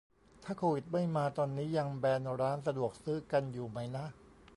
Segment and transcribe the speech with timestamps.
[0.43, 4.05] ถ้าโควิดไม่มา ตอนนี้ยังแบนร้านสะดวกซื้อกันอยู่ไหมนะ